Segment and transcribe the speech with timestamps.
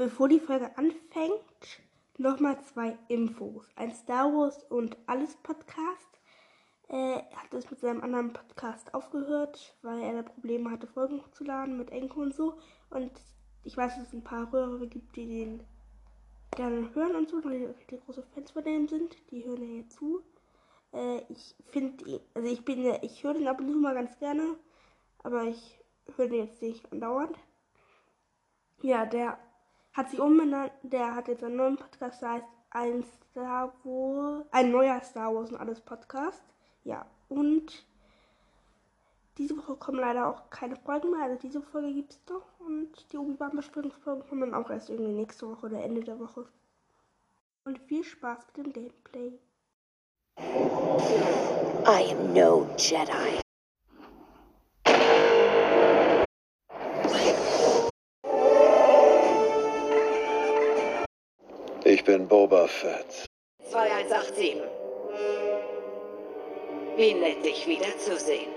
[0.00, 1.82] bevor die Folge anfängt,
[2.16, 3.68] nochmal zwei Infos.
[3.76, 6.18] Ein Star Wars und Alles Podcast.
[6.88, 11.76] Er hat es mit seinem anderen Podcast aufgehört, weil er da Probleme hatte, Folgen hochzuladen
[11.76, 12.56] mit Enko und so.
[12.88, 13.12] Und
[13.62, 15.64] ich weiß, dass es ein paar Hörer gibt, die den
[16.56, 19.14] gerne hören und so, weil die, die große Fans von dem sind.
[19.30, 20.22] Die hören ja jetzt zu.
[20.94, 24.56] Äh, ich finde, also ich bin, ich höre den ab und zu mal ganz gerne,
[25.22, 25.78] aber ich
[26.16, 27.36] höre den jetzt nicht andauernd.
[28.80, 29.38] Ja, der
[30.00, 34.70] hat sich umbenannt, der hat jetzt einen neuen Podcast, der heißt ein Star Wars, ein
[34.70, 36.42] neuer Star Wars und alles Podcast.
[36.84, 37.84] Ja, und
[39.36, 41.24] diese Woche kommen leider auch keine Folgen mehr.
[41.24, 42.46] Also diese Folge gibt es doch.
[42.60, 46.46] Und die Obi-Wan-Besprechungsfolgen kommen dann auch erst irgendwie nächste Woche oder Ende der Woche.
[47.64, 49.38] Und viel Spaß mit dem Gameplay.
[51.86, 53.49] I am no Jedi.
[62.00, 63.26] Ich bin Boba Fett.
[63.70, 64.56] 2187.
[66.96, 68.50] Wie nett, dich wiederzusehen.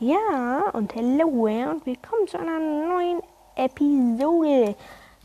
[0.00, 3.20] Ja, und hallo und willkommen zu einer neuen
[3.54, 4.74] Episode.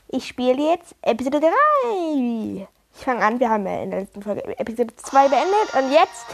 [0.09, 2.67] Ich spiele jetzt Episode 3.
[2.93, 6.25] Ich fange an, wir haben ja in der letzten Folge Episode 2 beendet und jetzt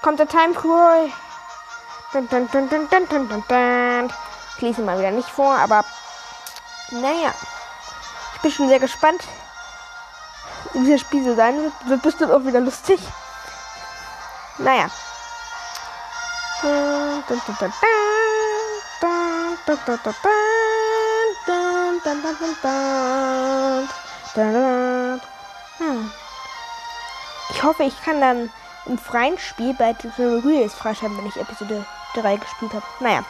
[0.00, 1.10] kommt der Time Crawl.
[2.14, 4.10] Dun, dun, dun, dun, dun, dun, dun, dun.
[4.56, 5.84] Ich lese mal wieder nicht vor, aber
[6.90, 7.34] naja.
[8.36, 9.20] Ich bin schon sehr gespannt,
[10.72, 11.72] wie dieses Spiel so sein wird.
[11.86, 13.00] Wird bestimmt auch wieder lustig.
[14.58, 14.88] Naja.
[27.50, 28.50] Ich hoffe, ich kann dann
[28.86, 32.84] im freien Spiel bei Tutorial Reels freischalten, wenn ich Episode 3 gespielt habe.
[33.00, 33.24] Naja.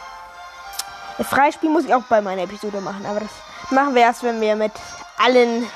[1.17, 3.29] Das freie Spiel muss ich auch bei meiner Episode machen, aber das
[3.69, 4.73] machen wir erst, wenn wir mit
[5.17, 5.69] allen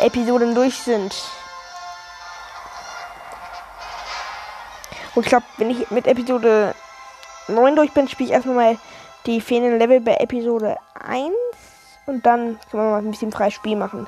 [0.00, 1.14] Episoden durch sind.
[5.14, 6.74] Und ich glaube, wenn ich mit Episode
[7.48, 8.78] 9 durch bin, spiele ich erstmal mal
[9.26, 11.34] die fehlenden Level bei Episode 1.
[12.06, 14.06] Und dann können wir mal ein bisschen freies Spiel machen.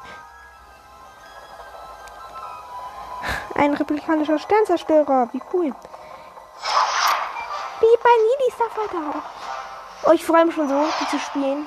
[3.54, 5.28] Ein republikanischer Sternzerstörer.
[5.32, 5.74] Wie cool.
[7.80, 9.22] Wie bei Nidhi Starfighter.
[10.04, 11.66] Oh, ich freue mich schon so, die zu spielen.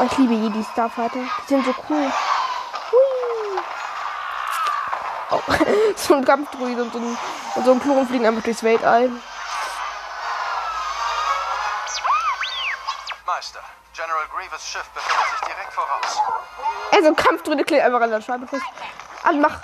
[0.00, 1.18] Oh, ich liebe Jedi Starfighter.
[1.18, 2.12] Die sind so cool.
[2.92, 3.62] Hui.
[5.30, 5.40] Oh,
[5.96, 7.18] so ein Kampfdruid und so ein,
[7.56, 9.10] und so ein Klon fliegen einfach durchs Weltall.
[13.26, 13.60] Meister,
[13.92, 16.18] General Grievous Schiff befindet sich direkt voraus.
[16.92, 18.62] Also Kampfdruide klebt einfach an der Scheibe fest.
[19.24, 19.62] Anmach.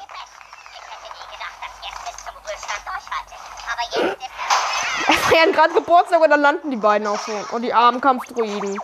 [5.06, 7.33] Er feiern gerade Geburtstag und dann landen die beiden auch so.
[7.53, 8.81] Und die armen Kampfdruiden.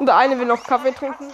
[0.00, 1.32] Und der eine will noch Kaffee trinken.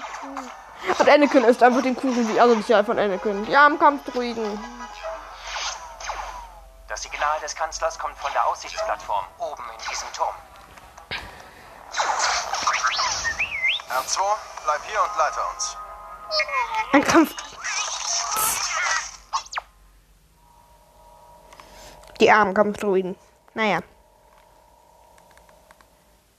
[0.99, 3.47] Und Anakin isst einfach den Kuchen, die also nicht von Anakin.
[3.47, 4.59] Die armen Kampfdruiden.
[6.89, 10.35] Das Signal des Kanzlers kommt von der Aussichtsplattform oben in diesem Turm.
[13.89, 14.21] R2,
[14.65, 15.77] bleib hier und leite uns.
[16.93, 17.35] Ein Kampf.
[22.21, 23.17] Die armen Kampfdruiden.
[23.55, 23.81] Naja.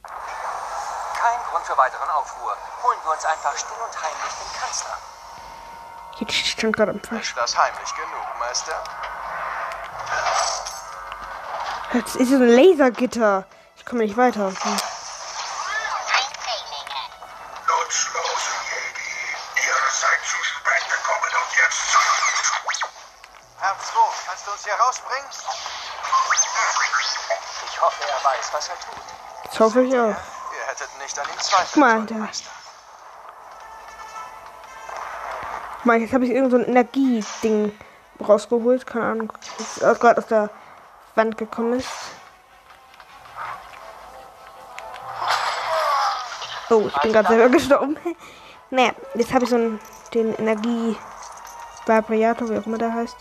[0.04, 2.56] Kein Grund für weiteren Aufruhr.
[2.84, 4.98] Holen wir uns einfach still und heimlich den Kanzler.
[6.20, 7.30] Jetzt stand gerade am Falsch.
[7.30, 8.84] Ist das heimlich genug, Meister?
[11.94, 13.46] Das ist ein Lasergitter.
[13.78, 14.48] Ich komme nicht weiter.
[14.50, 14.78] Hm.
[17.68, 19.68] Nutzlose Jedi.
[19.68, 21.98] Ihr seid zu spät gekommen und jetzt
[23.62, 23.96] R2,
[24.28, 25.30] kannst du uns hier rausbringen?
[27.72, 29.04] Ich hoffe, er weiß, was er tut.
[29.46, 30.08] Das hoffe ich auch.
[30.10, 32.50] Ihr hättet nicht an ihm zweifeln Guck mal, sollen, der- Meister.
[35.88, 37.72] Mal, jetzt habe ich irgend so ein Energieding
[38.26, 38.86] rausgeholt.
[38.86, 39.34] Keine Ahnung.
[39.80, 40.50] Das gerade aus der
[41.16, 41.90] Wand gekommen ist.
[46.70, 47.98] Oh, ich bin gerade selber gestorben.
[48.70, 49.80] naja, jetzt habe ich so einen,
[50.14, 53.16] den Energie-Vibrator, wie auch immer der heißt.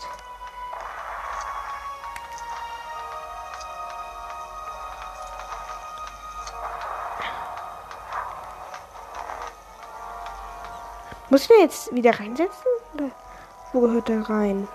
[11.37, 12.65] Muss ich den jetzt wieder reinsetzen?
[12.95, 13.11] Oder
[13.71, 14.67] wo gehört der rein?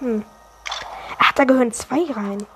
[0.00, 0.22] Hm.
[1.18, 2.46] Ach, da gehören zwei rein.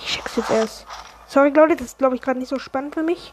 [0.00, 0.86] Ich check's jetzt erst.
[1.28, 3.32] Sorry, Leute, das ist, glaube ich, gerade nicht so spannend für mich.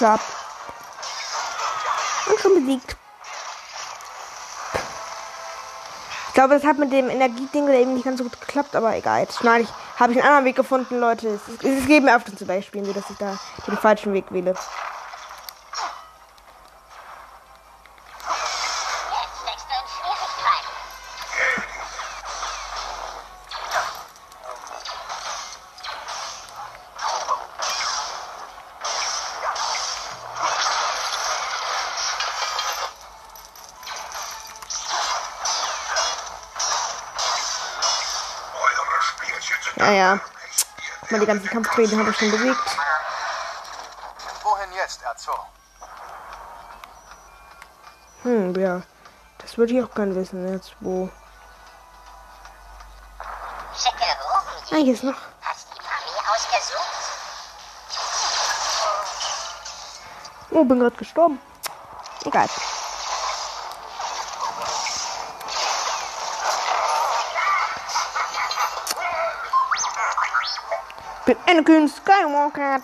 [0.00, 0.18] Klar.
[2.30, 2.96] Und schon besiegt.
[6.28, 9.20] Ich glaube, das hat mit dem Energieding eben nicht ganz so gut geklappt, aber egal.
[9.20, 9.68] Jetzt schneide ich.
[9.98, 11.28] Habe ich einen anderen Weg gefunden, Leute.
[11.28, 14.54] Es, es, es geht mir öfter zu Beispielen, dass ich da den falschen Weg wähle.
[39.80, 40.14] Spielchen sind Ja, ja.
[40.14, 41.10] nicht.
[41.10, 42.76] Mal die ganzen Kampftreten habe ich schon bewegt.
[44.42, 45.30] Wohin jetzt, R2?
[48.22, 48.82] Hm, ja.
[49.38, 51.08] Das würde ich auch gerne wissen, jetzt wo.
[54.72, 55.16] Ah, hier ist noch.
[55.42, 56.80] Hast die Mami ausgesucht?
[60.50, 61.40] Oh, bin gerade gestorben.
[62.24, 62.48] Egal.
[71.50, 72.80] Anakin Skywalker.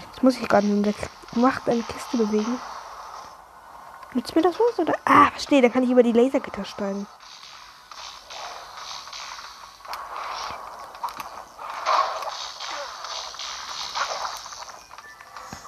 [0.00, 0.94] Jetzt muss ich gerade in der
[1.36, 2.60] Macht eine Kiste bewegen.
[4.14, 4.80] Nützt mir das was?
[4.80, 4.94] Oder?
[5.04, 7.06] Ah, verstehe, da kann ich über die Lasergitter steigen.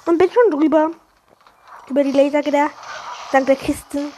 [0.05, 0.91] Und bin schon drüber.
[1.87, 2.71] Über die Lasergitter.
[3.31, 4.11] Dank der Kiste.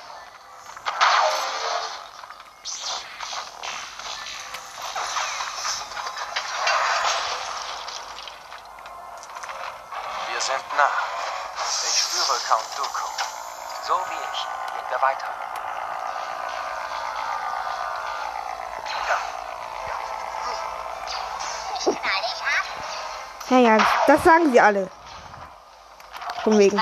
[23.49, 23.77] Ja, ja,
[24.07, 24.89] das sagen sie alle.
[26.43, 26.81] Von wegen.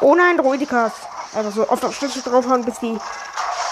[0.00, 0.92] Ohne ein Droidikas.
[1.34, 2.98] Also so oft auf Schlüssel draufhauen, bis die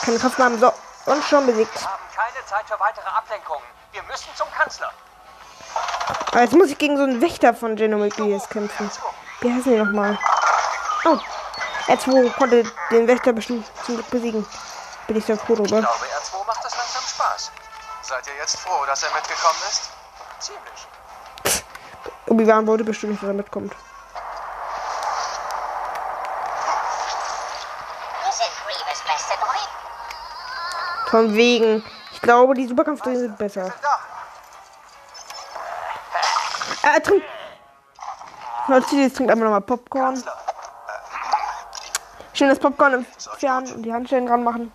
[0.04, 0.58] keine Kraft haben.
[0.58, 0.72] So,
[1.06, 1.74] und schon besiegt.
[1.80, 3.62] Wir haben keine Zeit für weitere Ablenkungen.
[3.92, 4.90] Wir müssen zum Kanzler.
[6.32, 8.90] Aber jetzt muss ich gegen so einen Wächter von Genomics kämpfen.
[9.40, 10.18] Wie heißen die nochmal?
[11.04, 11.18] Oh.
[11.86, 14.46] R2 konnte den Wächter bestimmt zum Glück besiegen.
[15.06, 15.80] Bin ich sehr froh Ich drüber.
[15.80, 16.65] glaube, R2 macht das.
[18.06, 19.90] Seid ihr jetzt froh, dass er mitgekommen ist?
[20.38, 20.86] Ziemlich.
[22.28, 23.74] Obi-Wan wollte bestimmt nicht, dass er mitkommt.
[31.06, 31.84] Von wegen.
[32.12, 33.72] Ich glaube, die Superkampfdroiden sind besser.
[33.82, 33.98] Da!
[36.82, 37.26] Er trinkt.
[38.68, 40.22] Leute, jetzt trinkt einfach nochmal Popcorn.
[42.32, 44.72] Schön das Popcorn entfernen und die Handstellen dran machen.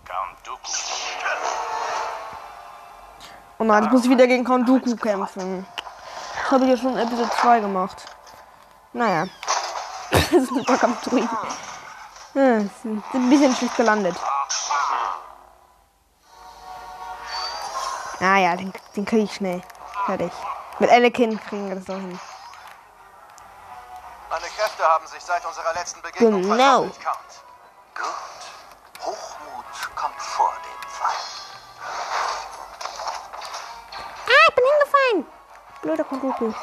[3.62, 3.74] Dooku.
[3.74, 5.66] Und dann muss ich wieder gegen Count Dooku kämpfen.
[6.36, 8.06] Das habe ich ja schon in Episode 2 gemacht.
[8.94, 9.28] Naja.
[10.12, 11.30] das ist ein Superkampfdroiden.
[12.34, 14.16] Ja, sind sind ein bisschen schlecht gelandet.
[18.20, 19.62] Ah ja, den, den kriege ich schnell.
[20.06, 20.32] Fertig.
[20.80, 22.20] Mit Anakin kriegen wir das doch hin.
[24.30, 26.56] Meine Kräfte haben sich seit unserer letzten Begegnung Genau.
[26.56, 27.44] verdoppelt, Count.
[27.96, 29.06] Gut.
[29.06, 31.41] Hochmut kommt vor dem Fall.
[34.62, 35.26] Bin hingefallen.
[35.82, 36.54] Blöder Dooku.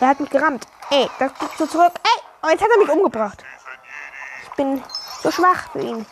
[0.00, 0.66] Er hat mich gerammt.
[0.90, 1.92] Ey, das gibt's so zurück.
[2.02, 3.44] Ey, oh, jetzt hat er mich umgebracht.
[4.44, 4.82] Ich bin
[5.22, 6.06] so schwach für ihn.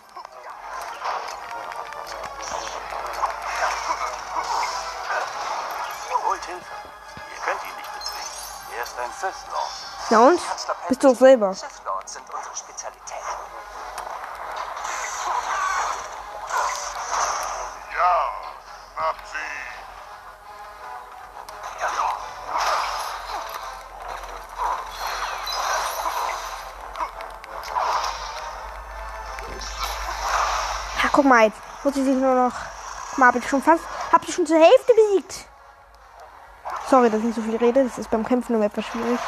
[10.13, 10.41] Na und?
[10.89, 11.55] Bist du selber.
[11.55, 13.19] Sith Lords sind unsere Spezialität.
[31.13, 32.53] Guck mal, jetzt muss ich sich nur noch.
[33.11, 33.83] Guck mal, hab ich schon fast.
[34.13, 35.47] Hab ich schon zur Hälfte besiegt.
[36.89, 37.85] Sorry, dass ich so viel rede.
[37.85, 39.19] Das ist beim Kämpfen immer etwas schwierig.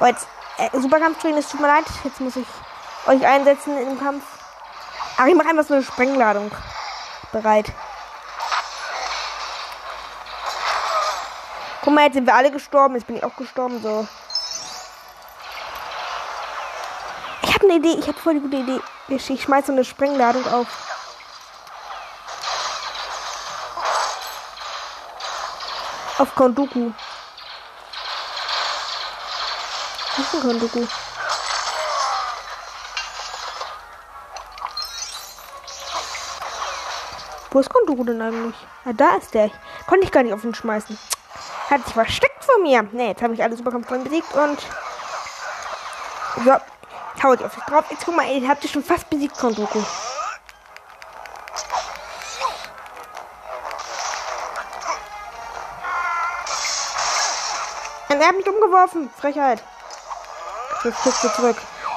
[0.00, 0.26] Oh, jetzt.
[0.58, 1.84] Äh, Superkampftraining, es tut mir leid.
[2.04, 2.46] Jetzt muss ich
[3.06, 4.24] euch einsetzen im Kampf.
[5.16, 6.50] Ach, ich mache einfach so eine Sprengladung
[7.32, 7.72] bereit.
[11.82, 12.94] Guck mal, jetzt sind wir alle gestorben.
[12.96, 13.80] Jetzt bin ich auch gestorben.
[13.82, 14.06] So.
[17.42, 17.98] Ich habe eine Idee.
[17.98, 18.80] Ich habe voll die gute Idee.
[19.08, 20.66] Ich, ich schmeiß so eine Sprengladung auf.
[26.18, 26.90] Auf Konduku.
[30.16, 30.84] Was ist denn Kondoku?
[37.50, 38.56] Wo ist Kondoku denn eigentlich?
[38.84, 39.50] Ah, da ist der.
[39.86, 40.98] Konnte ich gar nicht auf ihn schmeißen.
[41.70, 42.82] Hat sich versteckt vor mir.
[42.82, 44.60] Ne, jetzt habe ich alle Superkampfdrohnen besiegt und.
[46.44, 46.56] So.
[47.22, 47.84] Hau ich auf dich drauf.
[47.90, 49.80] Jetzt guck mal, ihr habt ihr schon fast besiegt, Kondoku.
[58.08, 59.10] Und er hat mich umgeworfen.
[59.18, 59.62] Frechheit.
[60.84, 61.56] Jetzt guckst du zurück.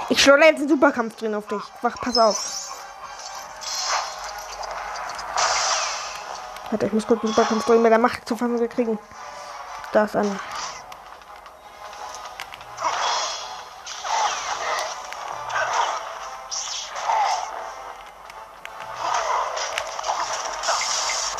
[0.10, 1.62] Ich schleudere jetzt einen Superkampf drin auf dich.
[1.82, 2.70] Wach, pass auf.
[6.70, 9.00] Warte, ich muss kurz einen Superkampf drin mit der Macht zu Familie kriegen.
[9.94, 10.39] Da ist einer.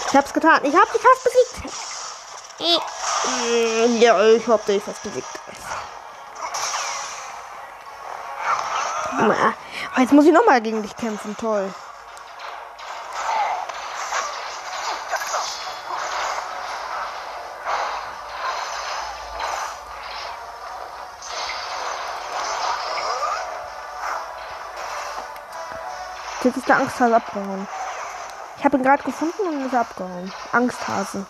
[0.08, 0.60] Ich hab's getan.
[0.64, 1.91] Ich hab dich fast besiegt.
[4.00, 5.28] Ja, ich hab dich fast besiegt.
[9.20, 11.36] Na, oh, Jetzt muss ich nochmal gegen dich kämpfen.
[11.38, 11.74] Toll.
[26.44, 27.68] Jetzt ist der Angsthase abgehauen.
[28.58, 30.34] Ich habe ihn gerade gefunden und ist abgehauen.
[30.52, 31.26] Angsthase.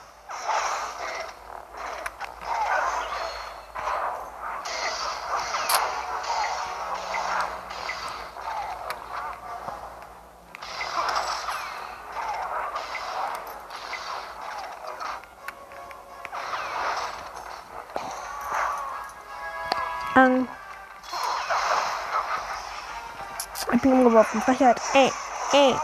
[23.82, 24.42] Bin umgeworfen.
[24.42, 24.80] Frechheit.
[24.94, 25.12] Ey,
[25.54, 25.76] ey.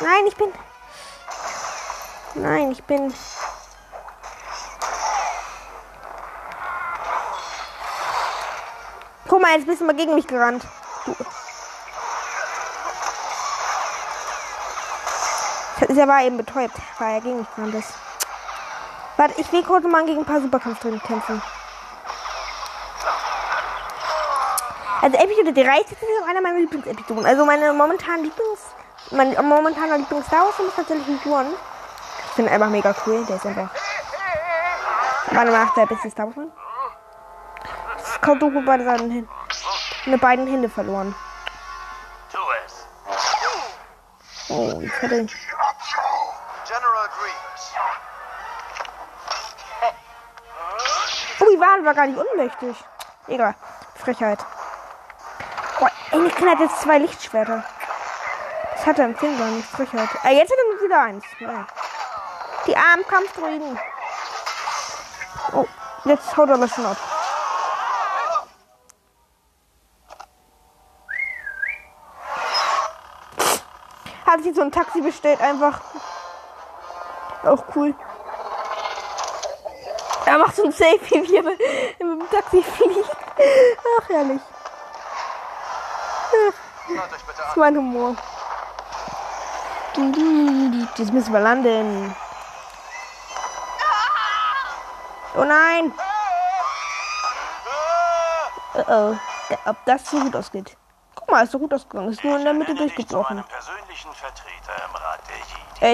[0.00, 0.52] Nein, ich bin.
[2.34, 3.14] Nein, ich bin.
[9.28, 10.64] Guck mal, jetzt bist du mal gegen mich gerannt.
[11.06, 11.14] Du.
[15.96, 17.94] Er war eben betäubt, weil er gegen mich gerannt ist.
[19.16, 21.40] Warte, ich will kurz mal gegen ein paar Superkampf drin kämpfen.
[25.04, 27.26] Also Episode 30 ist einer meiner Lieblingsepisoden.
[27.26, 28.60] Also meine momentan Lieblings...
[29.10, 31.50] Mein momentaner Lieblings-Star ist tatsächlich Rogue One.
[32.28, 33.22] Ich finde einfach mega cool.
[33.26, 33.68] Der ist einfach...
[35.30, 36.50] Meiner Meinung nach der beste Star Wars Film.
[37.98, 39.28] Es kommt Doku bei seinen Händen.
[40.06, 41.14] Meine beiden Hände verloren.
[44.48, 45.26] Oh, ich hätte...
[46.66, 47.74] General Grievous.
[51.40, 52.74] Obi-Wan war gar nicht unmächtig.
[53.26, 53.54] Egal.
[53.96, 54.38] Frechheit.
[56.14, 57.64] Boah, Anakin hat jetzt zwei Lichtschwerter.
[58.76, 59.68] Das hat er im Film gar nicht.
[59.68, 60.08] Frechheit.
[60.22, 61.24] Ah, jetzt hat er wieder eins.
[61.40, 61.66] Ja.
[62.66, 63.78] Die armen Kampfdruiden.
[65.52, 65.66] Oh,
[66.04, 66.96] jetzt haut er aber schon ab.
[74.26, 75.80] Hat sich so ein Taxi bestellt, einfach.
[77.42, 77.94] Auch cool.
[80.26, 81.58] Er macht so ein Selfie, wie mit
[81.98, 83.16] mit dem Taxi fliegt.
[83.98, 84.40] Ach, herrlich.
[87.10, 87.48] Das an.
[87.48, 88.16] ist mein Humor.
[90.96, 92.14] Jetzt müssen wir landen.
[95.36, 95.92] Oh nein!
[98.74, 99.16] Oh oh.
[99.66, 100.76] Ob das so gut ausgeht.
[101.14, 102.10] Guck mal, ist so gut ausgegangen.
[102.10, 103.36] Ist nur in der Mitte durchgebrochen.
[103.36, 103.44] der.
[103.50, 103.60] Er.
[105.80, 105.92] Der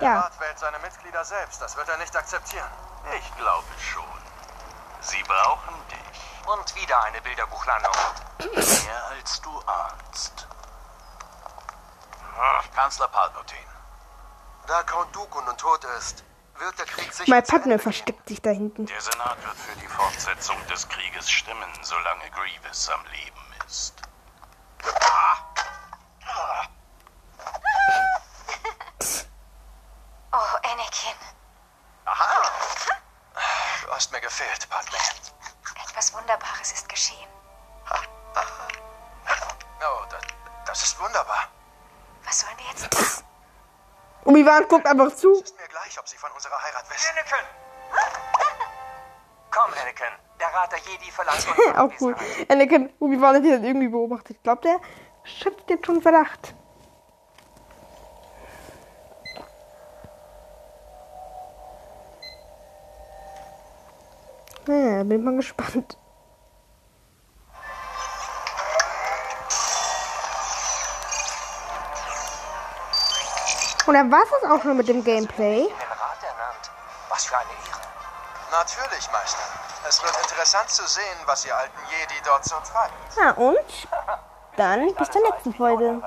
[0.00, 0.20] Ja.
[0.20, 1.60] Rat wählt seine Mitglieder selbst.
[1.60, 2.68] Das wird er nicht akzeptieren.
[3.18, 4.04] Ich glaube schon.
[5.00, 6.46] Sie brauchen dich.
[6.46, 7.92] Und wieder eine Bilderbuchlandung.
[8.38, 10.46] Mehr als du ahnst.
[12.74, 13.60] Kanzler Palpatine.
[14.66, 16.24] Da Count Dooku nun tot ist,
[16.58, 18.86] wird der Krieg sicher Mein Partner versteckt sich da hinten.
[18.86, 23.94] Der Senat wird für die Fortsetzung des Krieges stimmen, solange Grievous am Leben ist.
[30.30, 31.16] Oh, Anakin.
[32.04, 32.42] Aha!
[33.82, 34.98] Du hast mir gefehlt, Padme.
[35.88, 37.28] Etwas Wunderbares ist geschehen.
[41.18, 41.48] Wunderbar.
[42.24, 43.24] Was sollen wir jetzt tun?
[44.24, 45.32] Obi-Wan guckt einfach zu.
[45.32, 47.10] Ist mir gleich, ob sie von unserer Heirat wissen.
[47.12, 47.46] Anakin!
[49.50, 50.12] Komm, Anakin.
[50.38, 51.46] Der Rat der Jedi verlangt
[51.76, 52.14] Auch cool.
[52.48, 54.42] Anakin, Obi-Wan hat ihn dann irgendwie beobachtet.
[54.42, 54.80] Glaubt er?
[55.24, 56.54] Schöpft jetzt schon Verdacht.
[64.66, 65.96] Ja, bin mal gespannt.
[73.88, 75.66] Und dann war es auch schon mit dem Gameplay.
[77.08, 77.80] Was für eine Ehre.
[78.50, 79.38] Natürlich, Meister.
[79.88, 82.92] Es wird interessant zu sehen, was ihr alten Jedi dort so treibt.
[83.16, 83.88] Na und?
[84.58, 86.02] Dann bis zur nächsten Folge.